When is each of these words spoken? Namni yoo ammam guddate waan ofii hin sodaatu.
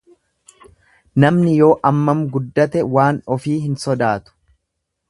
Namni 1.25 1.53
yoo 1.59 1.69
ammam 1.91 2.25
guddate 2.37 2.85
waan 2.97 3.21
ofii 3.39 3.61
hin 3.69 3.79
sodaatu. 3.87 4.37